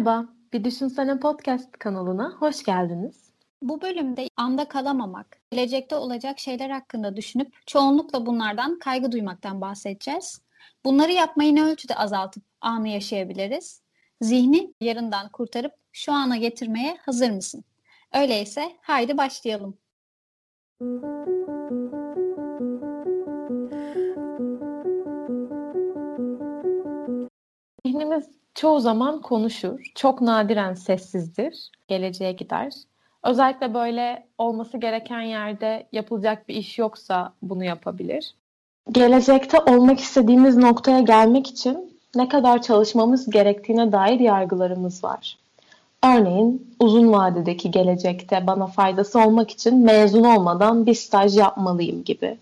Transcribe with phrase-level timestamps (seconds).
[0.00, 3.32] Merhaba, Bir Düşünsene Podcast kanalına hoş geldiniz.
[3.62, 10.42] Bu bölümde anda kalamamak, gelecekte olacak şeyler hakkında düşünüp çoğunlukla bunlardan kaygı duymaktan bahsedeceğiz.
[10.84, 13.82] Bunları yapmayı ne ölçüde azaltıp anı yaşayabiliriz?
[14.20, 17.64] Zihni yarından kurtarıp şu ana getirmeye hazır mısın?
[18.14, 19.78] Öyleyse haydi başlayalım.
[27.86, 32.72] Zihnimiz çoğu zaman konuşur, çok nadiren sessizdir, geleceğe gider.
[33.22, 38.34] Özellikle böyle olması gereken yerde yapılacak bir iş yoksa bunu yapabilir.
[38.92, 45.38] Gelecekte olmak istediğimiz noktaya gelmek için ne kadar çalışmamız gerektiğine dair yargılarımız var.
[46.04, 52.38] Örneğin uzun vadedeki gelecekte bana faydası olmak için mezun olmadan bir staj yapmalıyım gibi.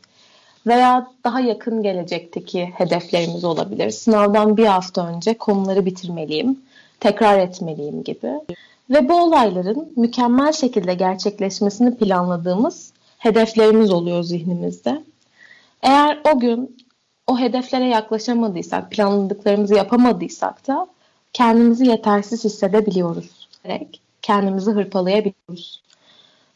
[0.67, 3.91] Veya daha yakın gelecekteki hedeflerimiz olabilir.
[3.91, 6.61] Sınavdan bir hafta önce konuları bitirmeliyim,
[7.01, 8.33] tekrar etmeliyim gibi.
[8.91, 15.03] Ve bu olayların mükemmel şekilde gerçekleşmesini planladığımız hedeflerimiz oluyor zihnimizde.
[15.83, 16.77] Eğer o gün
[17.27, 20.87] o hedeflere yaklaşamadıysak, planladıklarımızı yapamadıysak da
[21.33, 23.49] kendimizi yetersiz hissedebiliyoruz.
[24.23, 25.83] Kendimizi hırpalayabiliyoruz.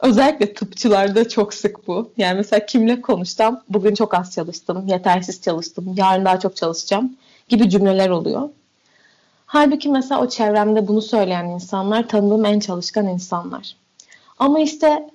[0.02, 2.10] Özellikle tıpçılarda çok sık bu.
[2.16, 7.16] Yani mesela kimle konuşsam bugün çok az çalıştım, yetersiz çalıştım, yarın daha çok çalışacağım
[7.48, 8.48] gibi cümleler oluyor.
[9.46, 13.76] Halbuki mesela o çevremde bunu söyleyen insanlar tanıdığım en çalışkan insanlar.
[14.38, 15.10] Ama işte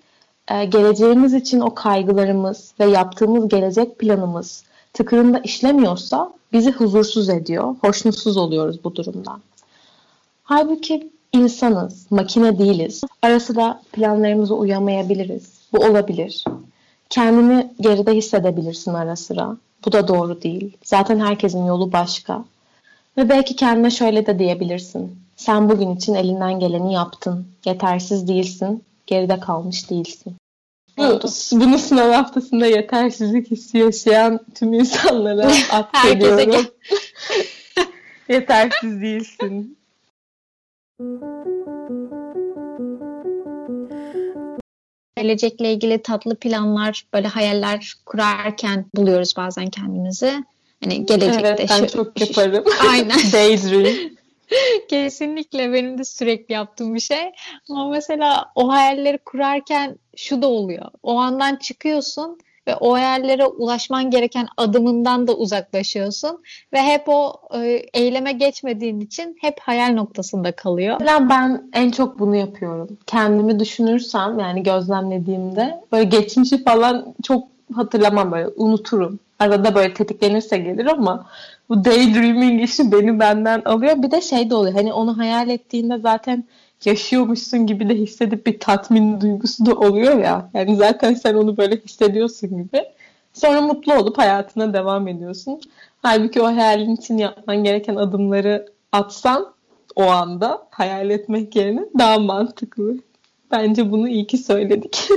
[0.48, 4.64] e, geleceğimiz için o kaygılarımız ve yaptığımız gelecek planımız
[4.94, 9.42] tıkırında işlemiyorsa bizi huzursuz ediyor, hoşnutsuz oluyoruz bu durumdan.
[10.44, 13.04] Halbuki insanız, makine değiliz.
[13.22, 15.58] Arası da planlarımıza uyamayabiliriz.
[15.74, 16.44] Bu olabilir.
[17.10, 19.58] Kendini geride hissedebilirsin ara sıra.
[19.86, 20.78] Bu da doğru değil.
[20.84, 22.46] Zaten herkesin yolu başka.
[23.17, 25.16] Ve belki kendine şöyle de diyebilirsin.
[25.36, 27.48] Sen bugün için elinden geleni yaptın.
[27.66, 28.84] Yetersiz değilsin.
[29.08, 30.36] Geride kalmış değilsin.
[30.98, 31.20] Bu,
[31.52, 36.66] bunu sınav haftasında yetersizlik hissi yaşayan tüm insanlara atfediyorum.
[38.30, 39.78] Yetersiz değilsin.
[45.18, 50.44] Gelecekle ilgili tatlı planlar, böyle hayaller kurarken buluyoruz bazen kendimizi.
[50.84, 52.64] Hani gelecekte evet, ben şu, çok yaparım.
[52.90, 53.18] Aynen.
[53.34, 53.96] Daydream.
[54.90, 57.32] Kesinlikle benim de sürekli yaptığım bir şey.
[57.70, 60.92] Ama mesela o hayalleri kurarken şu da oluyor.
[61.04, 67.82] O andan çıkıyorsun ve o hayallere ulaşman gereken adımından da uzaklaşıyorsun ve hep o e,
[67.94, 70.98] eyleme geçmediğin için hep hayal noktasında kalıyor.
[71.30, 72.98] Ben en çok bunu yapıyorum.
[73.05, 79.20] Kendimi düşünürsem yani gözlemlediğimde böyle geçmişi falan çok hatırlamam böyle unuturum.
[79.39, 81.26] Arada böyle tetiklenirse gelir ama
[81.70, 84.04] bu daydreaming işi beni benden alıyor.
[84.04, 86.44] Bir de şey de oluyor hani onu hayal ettiğinde zaten
[86.86, 90.49] yaşıyormuşsun gibi de hissedip bir tatmin duygusu da oluyor ya.
[90.54, 92.83] Yani zaten sen onu böyle hissediyorsun gibi.
[93.33, 95.61] Sonra mutlu olup hayatına devam ediyorsun.
[96.02, 99.54] Halbuki o hayalin için yapman gereken adımları atsan
[99.95, 102.98] o anda hayal etmek yerine daha mantıklı.
[103.52, 105.08] Bence bunu iyi ki söyledik.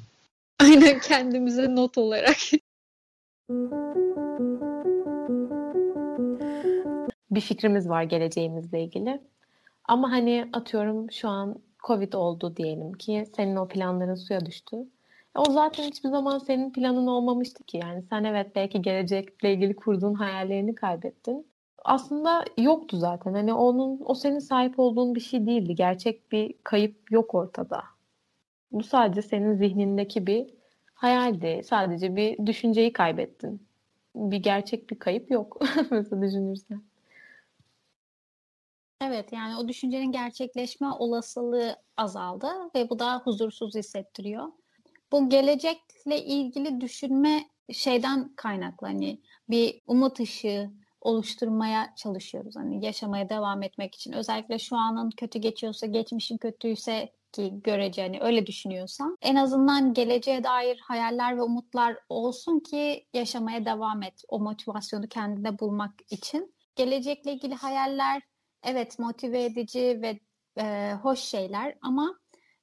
[0.60, 2.36] Aynen kendimize not olarak.
[7.30, 9.20] Bir fikrimiz var geleceğimizle ilgili.
[9.90, 11.56] Ama hani atıyorum şu an
[11.86, 14.76] Covid oldu diyelim ki senin o planların suya düştü.
[15.34, 17.80] O zaten hiçbir zaman senin planın olmamıştı ki.
[17.82, 21.46] Yani sen evet belki gelecekle ilgili kurduğun hayallerini kaybettin.
[21.84, 23.34] Aslında yoktu zaten.
[23.34, 25.74] Hani onun o senin sahip olduğun bir şey değildi.
[25.74, 27.82] Gerçek bir kayıp yok ortada.
[28.72, 30.46] Bu sadece senin zihnindeki bir
[30.94, 31.62] hayaldi.
[31.64, 33.66] Sadece bir düşünceyi kaybettin.
[34.14, 35.60] Bir gerçek bir kayıp yok.
[35.90, 36.89] Mesela düşünürsen.
[39.00, 44.48] Evet yani o düşüncenin gerçekleşme olasılığı azaldı ve bu da huzursuz hissettiriyor.
[45.12, 49.20] Bu gelecekle ilgili düşünme şeyden kaynaklı hani
[49.50, 50.70] bir umut ışığı
[51.00, 52.56] oluşturmaya çalışıyoruz.
[52.56, 58.20] Hani yaşamaya devam etmek için özellikle şu anın kötü geçiyorsa, geçmişin kötüyse ki görece hani
[58.20, 64.22] öyle düşünüyorsan en azından geleceğe dair hayaller ve umutlar olsun ki yaşamaya devam et.
[64.28, 66.54] O motivasyonu kendinde bulmak için.
[66.76, 68.22] Gelecekle ilgili hayaller
[68.62, 70.20] evet motive edici ve
[70.58, 72.18] e, hoş şeyler ama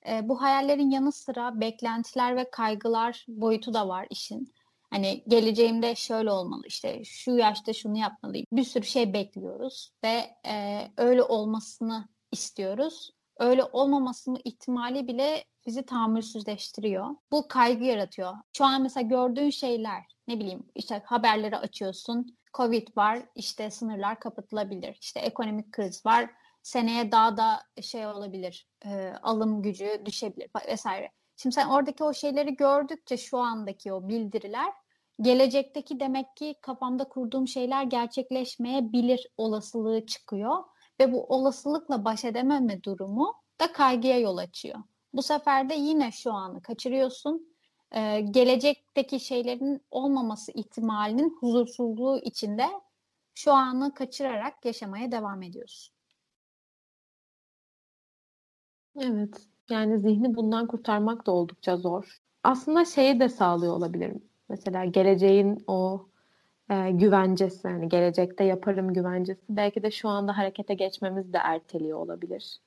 [0.10, 4.54] e, bu hayallerin yanı sıra beklentiler ve kaygılar boyutu da var işin.
[4.90, 8.46] Hani geleceğimde şöyle olmalı işte şu yaşta şunu yapmalıyım.
[8.52, 13.17] Bir sürü şey bekliyoruz ve e, öyle olmasını istiyoruz.
[13.40, 17.10] Öyle olmamasının ihtimali bile bizi tahammülsüzleştiriyor.
[17.32, 18.34] Bu kaygı yaratıyor.
[18.58, 24.98] Şu an mesela gördüğün şeyler ne bileyim işte haberleri açıyorsun Covid var, işte sınırlar kapatılabilir.
[25.02, 26.30] İşte ekonomik kriz var,
[26.64, 31.12] seneye daha da şey olabilir, e, alım gücü düşebilir vesaire.
[31.36, 34.74] Şimdi sen oradaki o şeyleri gördükçe şu andaki o bildiriler
[35.22, 40.64] gelecekteki demek ki kafamda kurduğum şeyler gerçekleşmeyebilir olasılığı çıkıyor
[41.00, 44.80] ve bu olasılıkla baş edememe durumu da kaygıya yol açıyor.
[45.14, 47.58] Bu sefer de yine şu anı kaçırıyorsun.
[47.92, 52.66] Ee, gelecekteki şeylerin olmaması ihtimalinin huzursuzluğu içinde
[53.36, 55.96] şu anı kaçırarak yaşamaya devam ediyorsun.
[59.00, 59.48] Evet.
[59.70, 62.18] Yani zihni bundan kurtarmak da oldukça zor.
[62.44, 64.24] Aslında şeyi de sağlıyor olabilirim.
[64.50, 66.08] Mesela geleceğin o
[66.70, 72.60] e, güvencesi, yani gelecekte yaparım güvencesi belki de şu anda harekete geçmemiz de erteliyor olabilir.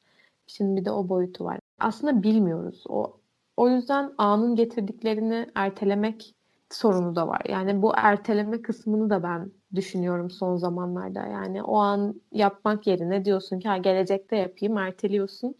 [0.46, 1.58] Şimdi bir de o boyutu var.
[1.80, 2.84] Aslında bilmiyoruz.
[2.88, 3.16] O
[3.56, 6.34] o yüzden anın getirdiklerini ertelemek
[6.70, 7.42] sorunu da var.
[7.48, 11.26] Yani bu erteleme kısmını da ben düşünüyorum son zamanlarda.
[11.26, 15.54] Yani o an yapmak yerine diyorsun ki ha gelecekte yapayım, erteliyorsun.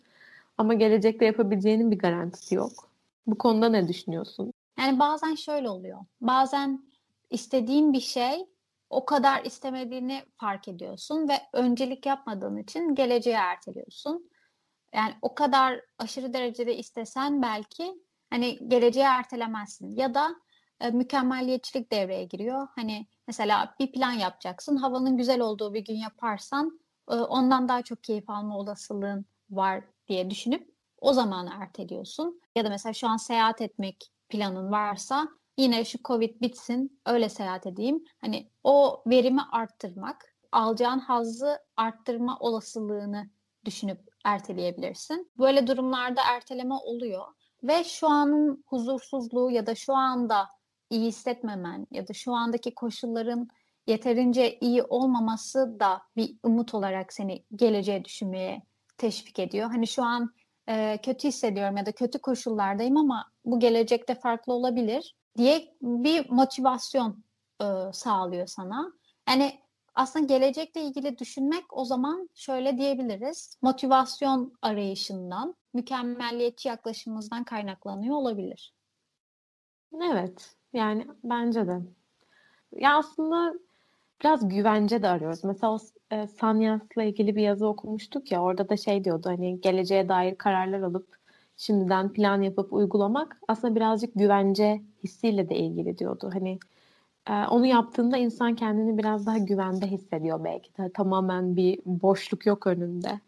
[0.59, 2.73] Ama gelecekte yapabileceğinin bir garantisi yok.
[3.27, 4.53] Bu konuda ne düşünüyorsun?
[4.79, 5.99] Yani bazen şöyle oluyor.
[6.21, 6.83] Bazen
[7.31, 8.47] istediğin bir şey
[8.91, 14.31] o kadar istemediğini fark ediyorsun ve öncelik yapmadığın için geleceğe erteliyorsun.
[14.95, 17.95] Yani o kadar aşırı derecede istesen belki
[18.31, 20.35] hani geleceğe ertelemezsin ya da
[20.81, 22.69] e, mükemmelliyetçilik devreye giriyor.
[22.75, 24.77] Hani mesela bir plan yapacaksın.
[24.77, 26.81] Havanın güzel olduğu bir gün yaparsan
[27.11, 32.41] e, ondan daha çok keyif alma olasılığın var diye düşünüp o zamanı erteliyorsun.
[32.57, 35.29] Ya da mesela şu an seyahat etmek planın varsa
[35.61, 38.05] yine şu Covid bitsin öyle seyahat edeyim.
[38.21, 43.31] Hani o verimi arttırmak, alacağın hazzı arttırma olasılığını
[43.65, 45.31] düşünüp erteleyebilirsin.
[45.39, 47.25] Böyle durumlarda erteleme oluyor
[47.63, 50.49] ve şu anın huzursuzluğu ya da şu anda
[50.91, 53.49] iyi hissetmemen ya da şu andaki koşulların
[53.87, 58.63] yeterince iyi olmaması da bir umut olarak seni geleceğe düşünmeye
[58.99, 59.71] teşvik ediyor.
[59.71, 60.35] Hani şu an
[60.69, 67.25] e, kötü hissediyorum ya da kötü koşullardayım ama bu gelecekte farklı olabilir diye bir motivasyon
[67.63, 68.93] e, sağlıyor sana.
[69.29, 69.61] Yani
[69.95, 73.59] aslında gelecekle ilgili düşünmek o zaman şöyle diyebiliriz.
[73.63, 78.75] Motivasyon arayışından, mükemmelliyetçi yaklaşımımızdan kaynaklanıyor olabilir.
[80.03, 80.57] Evet.
[80.73, 81.81] Yani bence de.
[82.73, 83.55] Ya aslında
[84.23, 85.45] biraz güvence de arıyoruz.
[85.45, 85.79] Mesela o
[86.11, 90.81] e, Sanyas'la ilgili bir yazı okumuştuk ya orada da şey diyordu hani geleceğe dair kararlar
[90.81, 91.20] alıp
[91.61, 96.31] şimdiden plan yapıp uygulamak aslında birazcık güvence hissiyle de ilgili diyordu.
[96.33, 96.59] Hani
[97.29, 100.93] e, onu yaptığında insan kendini biraz daha güvende hissediyor belki de.
[100.93, 103.21] Tamamen bir boşluk yok önünde.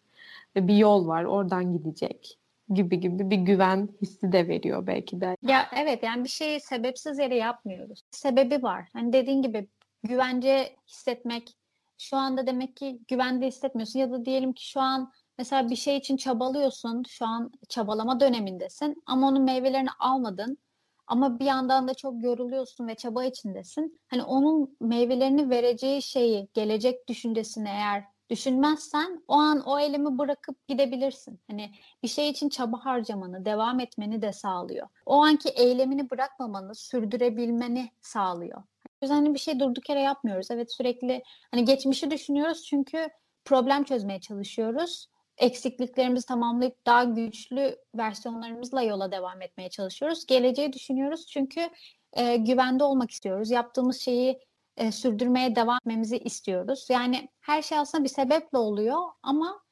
[0.56, 2.38] Ve bir yol var oradan gidecek
[2.68, 5.36] gibi gibi bir güven hissi de veriyor belki de.
[5.42, 8.00] Ya evet yani bir şeyi sebepsiz yere yapmıyoruz.
[8.10, 8.88] Sebebi var.
[8.92, 9.66] Hani dediğin gibi
[10.04, 11.56] güvence hissetmek
[11.98, 15.12] şu anda demek ki güvende hissetmiyorsun ya da diyelim ki şu an
[15.42, 17.02] mesela bir şey için çabalıyorsun.
[17.08, 20.58] Şu an çabalama dönemindesin ama onun meyvelerini almadın.
[21.06, 24.00] Ama bir yandan da çok yoruluyorsun ve çaba içindesin.
[24.08, 31.40] Hani onun meyvelerini vereceği şeyi, gelecek düşüncesini eğer düşünmezsen o an o eylemi bırakıp gidebilirsin.
[31.50, 31.70] Hani
[32.02, 34.88] bir şey için çaba harcamanı, devam etmeni de sağlıyor.
[35.06, 38.62] O anki eylemini bırakmamanı, sürdürebilmeni sağlıyor
[39.02, 40.50] yüzden hani bir şey durduk yere yapmıyoruz.
[40.50, 43.08] Evet sürekli hani geçmişi düşünüyoruz çünkü
[43.44, 45.08] problem çözmeye çalışıyoruz.
[45.38, 50.26] Eksikliklerimizi tamamlayıp daha güçlü versiyonlarımızla yola devam etmeye çalışıyoruz.
[50.26, 51.68] Geleceği düşünüyoruz çünkü
[52.12, 53.50] e, güvende olmak istiyoruz.
[53.50, 54.40] Yaptığımız şeyi
[54.76, 56.86] e, sürdürmeye devam etmemizi istiyoruz.
[56.90, 59.62] Yani her şey aslında bir sebeple oluyor ama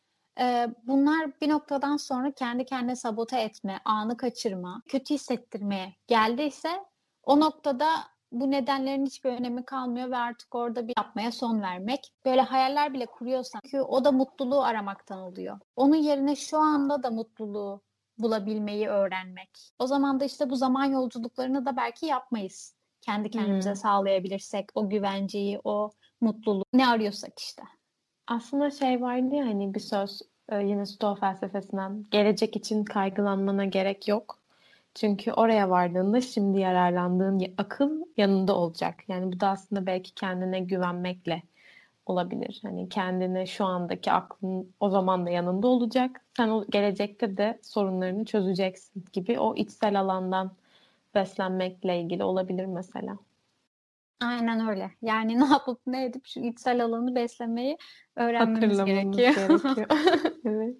[0.40, 6.84] e, bunlar bir noktadan sonra kendi kendine sabote etme, anı kaçırma, kötü hissettirmeye geldiyse
[7.22, 7.88] o noktada
[8.32, 12.12] bu nedenlerin hiçbir önemi kalmıyor ve artık orada bir yapmaya son vermek.
[12.24, 15.58] Böyle hayaller bile kuruyorsan ki o da mutluluğu aramaktan oluyor.
[15.76, 17.80] Onun yerine şu anda da mutluluğu
[18.18, 19.50] bulabilmeyi öğrenmek.
[19.78, 22.74] O zaman da işte bu zaman yolculuklarını da belki yapmayız.
[23.00, 23.76] Kendi kendimize hmm.
[23.76, 27.62] sağlayabilirsek o güvenceyi, o mutluluğu ne arıyorsak işte.
[28.26, 34.08] Aslında şey vardı ya hani bir söz e, yine Stoa felsefesinden gelecek için kaygılanmana gerek
[34.08, 34.39] yok
[34.94, 38.94] çünkü oraya vardığında şimdi yararlandığın akıl yanında olacak.
[39.08, 41.42] Yani bu da aslında belki kendine güvenmekle
[42.06, 42.60] olabilir.
[42.62, 46.24] Hani kendine şu andaki aklın o zaman da yanında olacak.
[46.36, 50.52] Sen o gelecekte de sorunlarını çözeceksin gibi o içsel alandan
[51.14, 53.18] beslenmekle ilgili olabilir mesela.
[54.20, 54.90] Aynen öyle.
[55.02, 57.78] Yani ne yapıp ne edip şu içsel alanı beslemeyi
[58.16, 59.34] öğrenmemiz gerekiyor.
[59.34, 59.88] gerekiyor.
[60.44, 60.76] evet.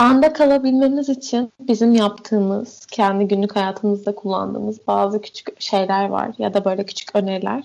[0.00, 6.64] Anda kalabilmemiz için bizim yaptığımız, kendi günlük hayatımızda kullandığımız bazı küçük şeyler var ya da
[6.64, 7.64] böyle küçük öneriler.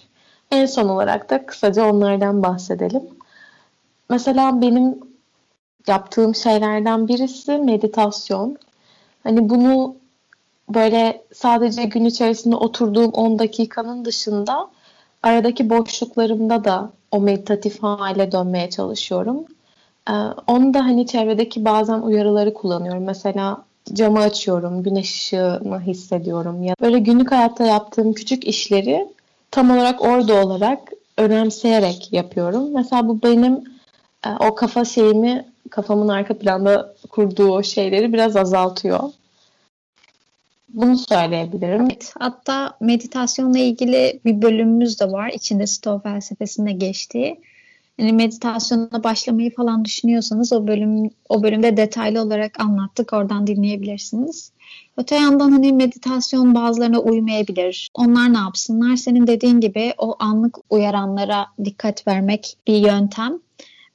[0.51, 3.03] En son olarak da kısaca onlardan bahsedelim.
[4.09, 4.99] Mesela benim
[5.87, 8.57] yaptığım şeylerden birisi meditasyon.
[9.23, 9.95] Hani bunu
[10.69, 14.69] böyle sadece gün içerisinde oturduğum 10 dakikanın dışında
[15.23, 19.45] aradaki boşluklarımda da o meditatif hale dönmeye çalışıyorum.
[20.09, 20.13] Ee,
[20.47, 23.03] onu da hani çevredeki bazen uyarıları kullanıyorum.
[23.03, 26.63] Mesela camı açıyorum, güneş ışığını hissediyorum.
[26.63, 29.07] Ya böyle günlük hayatta yaptığım küçük işleri
[29.51, 30.79] tam olarak orada olarak
[31.17, 32.73] önemseyerek yapıyorum.
[32.73, 33.63] Mesela bu benim
[34.25, 38.99] e, o kafa şeyimi, kafamın arka planda kurduğu şeyleri biraz azaltıyor.
[40.69, 41.81] Bunu söyleyebilirim.
[41.81, 45.29] Evet, hatta meditasyonla ilgili bir bölümümüz de var.
[45.29, 47.39] İçinde Stoa felsefesinde geçtiği.
[47.97, 53.13] Yani meditasyona başlamayı falan düşünüyorsanız o bölüm o bölümde detaylı olarak anlattık.
[53.13, 54.51] Oradan dinleyebilirsiniz.
[54.97, 57.89] Öte yandan hani meditasyon bazılarına uymayabilir.
[57.93, 58.95] Onlar ne yapsınlar?
[58.95, 63.39] Senin dediğin gibi o anlık uyaranlara dikkat vermek bir yöntem.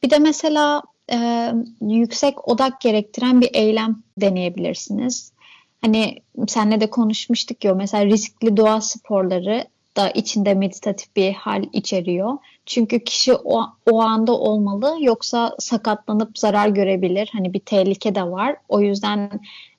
[0.03, 1.49] Bir de mesela e,
[1.81, 5.33] yüksek odak gerektiren bir eylem deneyebilirsiniz.
[5.81, 9.65] Hani senle de konuşmuştuk ya mesela riskli doğa sporları
[9.97, 12.39] da içinde meditatif bir hal içeriyor.
[12.67, 17.31] Çünkü kişi o, o anda olmalı yoksa sakatlanıp zarar görebilir.
[17.33, 18.57] Hani bir tehlike de var.
[18.69, 19.31] O yüzden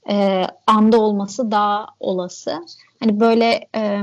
[0.10, 2.66] e, anda olması daha olası.
[3.00, 4.02] Hani böyle e,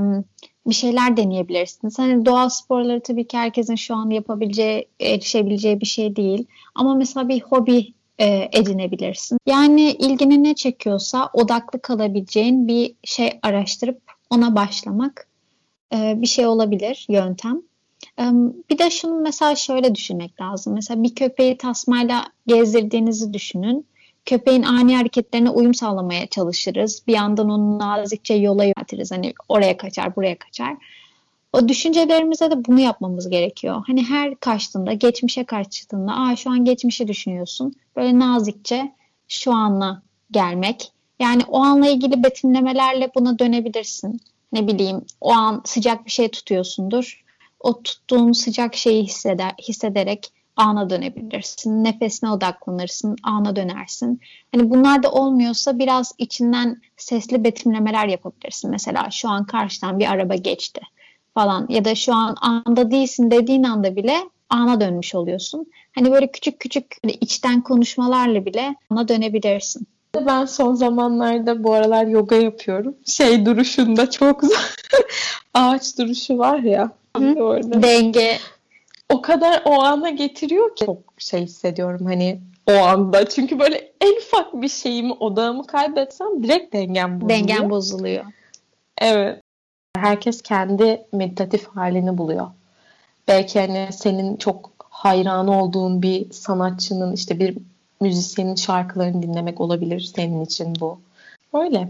[0.67, 1.99] bir şeyler deneyebilirsiniz.
[1.99, 6.47] Hani doğa sporları tabii ki herkesin şu an yapabileceği, erişebileceği bir şey değil.
[6.75, 9.39] Ama mesela bir hobi e, edinebilirsin.
[9.47, 15.29] Yani ilgini ne çekiyorsa odaklı kalabileceğin bir şey araştırıp ona başlamak
[15.95, 17.63] e, bir şey olabilir, yöntem.
[18.19, 18.23] E,
[18.71, 20.75] bir de şunu mesela şöyle düşünmek lazım.
[20.75, 23.87] Mesela bir köpeği tasmayla gezdirdiğinizi düşünün.
[24.25, 27.03] Köpeğin ani hareketlerine uyum sağlamaya çalışırız.
[27.07, 29.13] Bir yandan onu nazikçe yola yöneltiriz.
[29.13, 30.77] Hani oraya kaçar, buraya kaçar.
[31.53, 33.83] O düşüncelerimize de bunu yapmamız gerekiyor.
[33.87, 37.75] Hani her kaçtığında, geçmişe kaçtığında, aa şu an geçmişi düşünüyorsun.
[37.97, 38.93] Böyle nazikçe
[39.29, 40.93] şu anla gelmek.
[41.21, 44.21] Yani o anla ilgili betimlemelerle buna dönebilirsin.
[44.53, 47.25] Ne bileyim o an sıcak bir şey tutuyorsundur.
[47.61, 51.85] O tuttuğun sıcak şeyi hisseder, hissederek ana dönebilirsin.
[51.85, 54.21] Nefesine odaklanırsın, ana dönersin.
[54.55, 58.71] Hani bunlar da olmuyorsa biraz içinden sesli betimlemeler yapabilirsin.
[58.71, 60.81] Mesela şu an karşıdan bir araba geçti
[61.35, 64.17] falan ya da şu an anda değilsin dediğin anda bile
[64.51, 65.67] ana dönmüş oluyorsun.
[65.95, 69.87] Hani böyle küçük küçük hani içten konuşmalarla bile ana dönebilirsin.
[70.15, 72.97] Ben son zamanlarda bu aralar yoga yapıyorum.
[73.07, 74.43] Şey duruşunda çok
[75.55, 76.91] ağaç duruşu var ya.
[77.37, 77.83] Orada.
[77.83, 78.39] Denge.
[79.09, 83.29] O kadar o ana getiriyor ki çok şey hissediyorum hani o anda.
[83.29, 87.39] Çünkü böyle en ufak bir şeyimi odağımı kaybetsem direkt dengem bozuluyor.
[87.39, 88.25] Dengem bozuluyor.
[88.99, 89.41] Evet.
[89.97, 92.47] Herkes kendi meditatif halini buluyor.
[93.29, 97.59] Belki hani senin çok hayranı olduğun bir sanatçının işte bir
[98.01, 101.01] müzisyenin şarkılarını dinlemek olabilir senin için bu.
[101.55, 101.89] Öyle.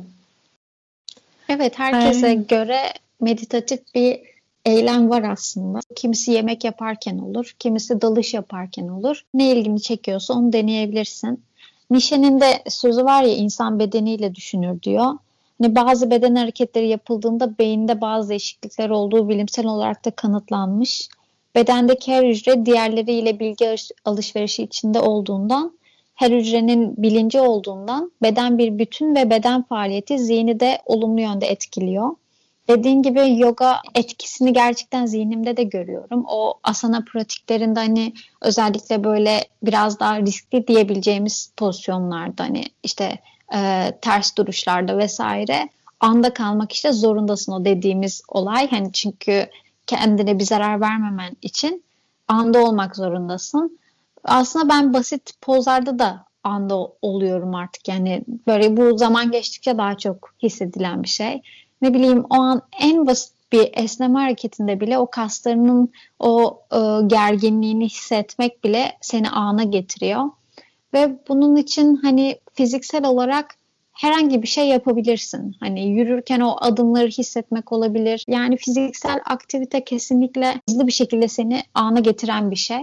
[1.49, 2.47] Evet herkese Ay.
[2.47, 2.79] göre
[3.21, 4.21] meditatif bir
[4.65, 5.81] eylem var aslında.
[5.97, 9.25] Kimisi yemek yaparken olur, kimisi dalış yaparken olur.
[9.35, 11.43] Ne ilgini çekiyorsa onu deneyebilirsin.
[11.91, 15.15] Nietzsche'nin de sözü var ya insan bedeniyle düşünür diyor.
[15.61, 21.09] Hani bazı beden hareketleri yapıldığında beyinde bazı değişiklikler olduğu bilimsel olarak da kanıtlanmış.
[21.55, 25.78] Bedendeki her hücre diğerleriyle bilgi alışverişi içinde olduğundan,
[26.19, 32.11] her hücrenin bilinci olduğundan beden bir bütün ve beden faaliyeti zihni de olumlu yönde etkiliyor.
[32.69, 36.25] Dediğin gibi yoga etkisini gerçekten zihnimde de görüyorum.
[36.29, 43.19] O asana pratiklerinde hani özellikle böyle biraz daha riskli diyebileceğimiz pozisyonlarda hani işte
[43.55, 45.69] e, ters duruşlarda vesaire
[46.01, 48.71] anda kalmak işte zorundasın o dediğimiz olay.
[48.71, 49.47] Hani çünkü
[49.87, 51.85] kendine bir zarar vermemen için
[52.29, 53.79] anda olmak zorundasın.
[54.29, 57.89] Aslında ben basit pozlarda da anda oluyorum artık.
[57.89, 61.43] Yani böyle bu zaman geçtikçe daha çok hissedilen bir şey.
[61.83, 67.85] Ne bileyim o an en basit bir esneme hareketinde bile o kaslarının o e, gerginliğini
[67.85, 70.25] hissetmek bile seni ana getiriyor.
[70.95, 73.55] Ve bunun için hani fiziksel olarak
[73.93, 75.57] herhangi bir şey yapabilirsin.
[75.61, 78.25] Hani yürürken o adımları hissetmek olabilir.
[78.29, 82.81] Yani fiziksel aktivite kesinlikle hızlı bir şekilde seni ana getiren bir şey.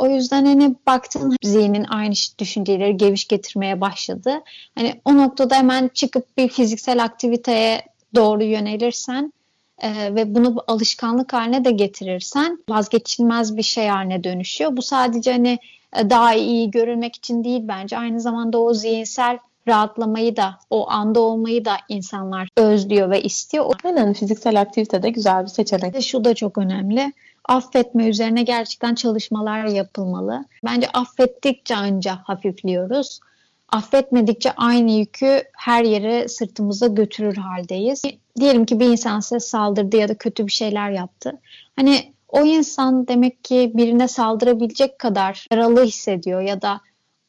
[0.00, 4.40] O yüzden hani baktın zihnin aynı düşünceleri geviş getirmeye başladı.
[4.74, 7.82] Hani o noktada hemen çıkıp bir fiziksel aktiviteye
[8.14, 9.32] doğru yönelirsen
[9.78, 14.76] e, ve bunu alışkanlık haline de getirirsen vazgeçilmez bir şey haline dönüşüyor.
[14.76, 15.58] Bu sadece hani
[15.96, 17.98] e, daha iyi görülmek için değil bence.
[17.98, 19.38] Aynı zamanda o zihinsel
[19.68, 23.74] rahatlamayı da, o anda olmayı da insanlar özlüyor ve istiyor.
[23.84, 26.02] Aynen fiziksel aktivite de güzel bir seçenek.
[26.02, 27.12] Şu da çok önemli.
[27.50, 30.44] Affetme üzerine gerçekten çalışmalar yapılmalı.
[30.64, 33.20] Bence affettikçe anca hafifliyoruz.
[33.68, 38.02] Affetmedikçe aynı yükü her yere sırtımıza götürür haldeyiz.
[38.40, 41.32] Diyelim ki bir insan size saldırdı ya da kötü bir şeyler yaptı.
[41.76, 46.80] Hani o insan demek ki birine saldırabilecek kadar yaralı hissediyor ya da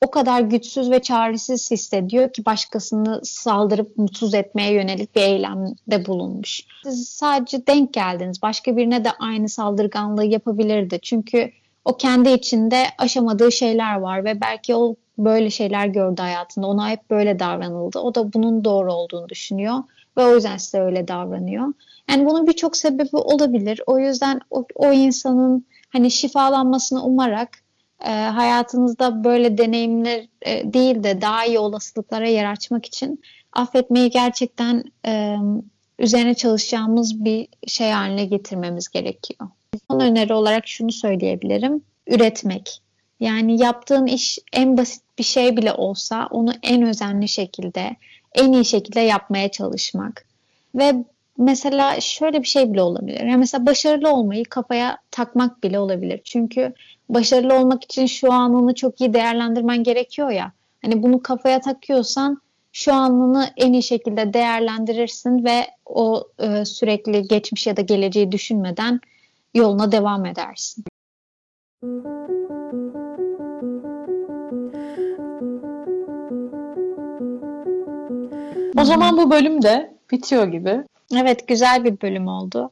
[0.05, 6.61] o kadar güçsüz ve çaresiz hissediyor ki başkasını saldırıp mutsuz etmeye yönelik bir eylemde bulunmuş.
[6.83, 8.41] Siz sadece denk geldiniz.
[8.41, 10.99] Başka birine de aynı saldırganlığı yapabilirdi.
[11.01, 11.51] Çünkü
[11.85, 16.67] o kendi içinde aşamadığı şeyler var ve belki o böyle şeyler gördü hayatında.
[16.67, 17.99] Ona hep böyle davranıldı.
[17.99, 19.75] O da bunun doğru olduğunu düşünüyor
[20.17, 21.73] ve o yüzden size öyle davranıyor.
[22.09, 23.81] Yani bunun birçok sebebi olabilir.
[23.87, 27.60] O yüzden o, o insanın hani şifalanmasını umarak
[28.05, 33.21] e, hayatınızda böyle deneyimler e, değil de daha iyi olasılıklara yer açmak için
[33.53, 35.37] affetmeyi gerçekten e,
[35.99, 39.49] üzerine çalışacağımız bir şey haline getirmemiz gerekiyor.
[39.91, 41.81] Son öneri olarak şunu söyleyebilirim.
[42.07, 42.81] Üretmek.
[43.19, 47.95] Yani yaptığın iş en basit bir şey bile olsa onu en özenli şekilde,
[48.33, 50.25] en iyi şekilde yapmaya çalışmak.
[50.75, 50.95] Ve
[51.41, 53.19] mesela şöyle bir şey bile olabilir.
[53.19, 56.21] Yani mesela başarılı olmayı kafaya takmak bile olabilir.
[56.23, 56.73] Çünkü
[57.09, 60.51] başarılı olmak için şu anını çok iyi değerlendirmen gerekiyor ya.
[60.81, 67.67] Hani bunu kafaya takıyorsan şu anını en iyi şekilde değerlendirirsin ve o e, sürekli geçmiş
[67.67, 68.99] ya da geleceği düşünmeden
[69.53, 70.85] yoluna devam edersin.
[78.77, 80.83] O zaman bu bölüm de bitiyor gibi.
[81.15, 82.71] Evet güzel bir bölüm oldu.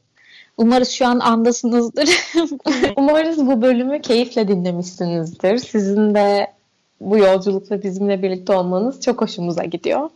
[0.56, 2.08] Umarız şu an andasınızdır.
[2.96, 5.58] Umarız bu bölümü keyifle dinlemişsinizdir.
[5.58, 6.46] Sizin de
[7.00, 10.10] bu yolculukta bizimle birlikte olmanız çok hoşumuza gidiyor.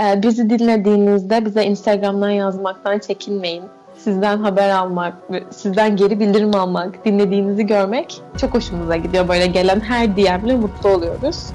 [0.00, 3.64] Ee, bizi dinlediğinizde bize Instagram'dan yazmaktan çekinmeyin.
[3.98, 5.14] Sizden haber almak,
[5.50, 9.28] sizden geri bildirim almak, dinlediğinizi görmek çok hoşumuza gidiyor.
[9.28, 11.46] Böyle gelen her DM'le mutlu oluyoruz.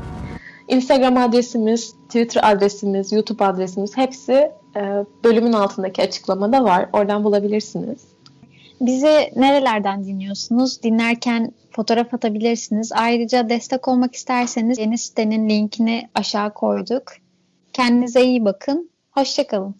[0.75, 4.81] Instagram adresimiz, Twitter adresimiz, YouTube adresimiz hepsi e,
[5.23, 6.89] bölümün altındaki açıklamada var.
[6.93, 8.01] Oradan bulabilirsiniz.
[8.81, 10.83] Bizi nerelerden dinliyorsunuz?
[10.83, 12.91] Dinlerken fotoğraf atabilirsiniz.
[12.91, 17.03] Ayrıca destek olmak isterseniz yeni sitenin linkini aşağı koyduk.
[17.73, 18.89] Kendinize iyi bakın.
[19.11, 19.75] Hoşçakalın.